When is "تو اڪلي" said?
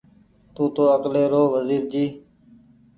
0.75-1.23